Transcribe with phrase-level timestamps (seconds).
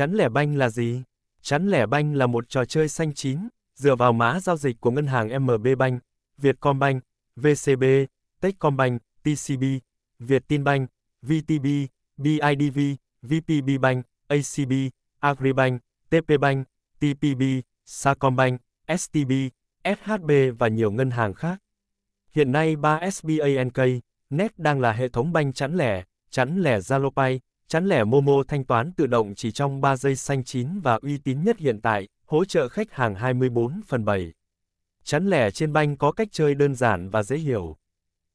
[0.00, 1.02] Chắn lẻ banh là gì?
[1.42, 3.38] Chắn lẻ banh là một trò chơi xanh chín,
[3.74, 6.02] dựa vào mã giao dịch của ngân hàng MB Bank,
[6.38, 7.04] Vietcombank,
[7.36, 7.84] VCB,
[8.40, 9.64] Techcombank, TCB,
[10.18, 10.90] Vietinbank,
[11.22, 11.66] VTB,
[12.16, 12.80] BIDV,
[13.22, 14.72] VPB Bank, ACB,
[15.18, 16.66] Agribank, TPBank,
[16.98, 17.42] TPB,
[17.84, 18.60] Sacombank,
[18.98, 19.32] STB,
[19.84, 21.62] SHB và nhiều ngân hàng khác.
[22.32, 23.78] Hiện nay 3 SBANK,
[24.30, 27.38] Net đang là hệ thống banh chắn lẻ, chắn lẻ Zalopay,
[27.70, 31.18] chắn lẻ Momo thanh toán tự động chỉ trong 3 giây xanh chín và uy
[31.18, 34.32] tín nhất hiện tại, hỗ trợ khách hàng 24 phần 7.
[35.04, 37.76] Chắn lẻ trên banh có cách chơi đơn giản và dễ hiểu.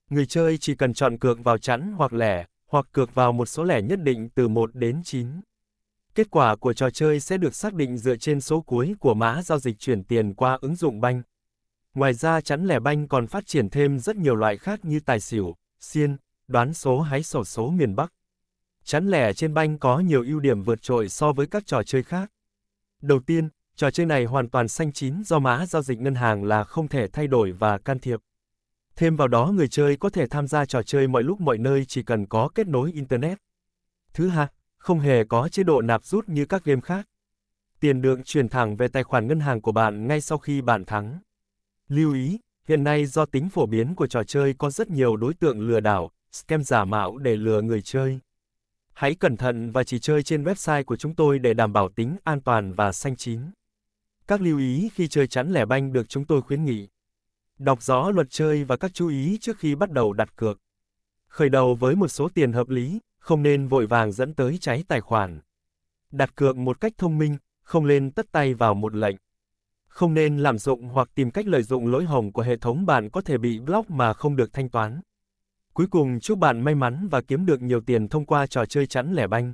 [0.09, 3.63] Người chơi chỉ cần chọn cược vào chắn hoặc lẻ, hoặc cược vào một số
[3.63, 5.27] lẻ nhất định từ 1 đến 9.
[6.15, 9.41] Kết quả của trò chơi sẽ được xác định dựa trên số cuối của mã
[9.41, 11.21] giao dịch chuyển tiền qua ứng dụng banh.
[11.93, 15.19] Ngoài ra chắn lẻ banh còn phát triển thêm rất nhiều loại khác như tài
[15.19, 16.17] xỉu, xiên,
[16.47, 18.11] đoán số hay sổ số miền Bắc.
[18.85, 22.03] Chắn lẻ trên banh có nhiều ưu điểm vượt trội so với các trò chơi
[22.03, 22.31] khác.
[23.01, 26.43] Đầu tiên, trò chơi này hoàn toàn xanh chín do mã giao dịch ngân hàng
[26.43, 28.19] là không thể thay đổi và can thiệp.
[28.95, 31.85] Thêm vào đó người chơi có thể tham gia trò chơi mọi lúc mọi nơi
[31.85, 33.37] chỉ cần có kết nối Internet.
[34.13, 37.07] Thứ hai, không hề có chế độ nạp rút như các game khác.
[37.79, 40.85] Tiền được chuyển thẳng về tài khoản ngân hàng của bạn ngay sau khi bạn
[40.85, 41.19] thắng.
[41.87, 45.33] Lưu ý, hiện nay do tính phổ biến của trò chơi có rất nhiều đối
[45.33, 48.19] tượng lừa đảo, scam giả mạo để lừa người chơi.
[48.95, 52.15] Hãy cẩn thận và chỉ chơi trên website của chúng tôi để đảm bảo tính
[52.23, 53.39] an toàn và xanh chín.
[54.27, 56.87] Các lưu ý khi chơi chắn lẻ banh được chúng tôi khuyến nghị.
[57.57, 60.59] Đọc rõ luật chơi và các chú ý trước khi bắt đầu đặt cược.
[61.27, 64.83] Khởi đầu với một số tiền hợp lý, không nên vội vàng dẫn tới cháy
[64.87, 65.39] tài khoản.
[66.11, 69.15] Đặt cược một cách thông minh, không nên tất tay vào một lệnh.
[69.87, 73.09] Không nên lạm dụng hoặc tìm cách lợi dụng lỗi hồng của hệ thống bạn
[73.09, 75.01] có thể bị block mà không được thanh toán.
[75.75, 78.87] Cuối cùng chúc bạn may mắn và kiếm được nhiều tiền thông qua trò chơi
[78.87, 79.53] chắn lẻ banh.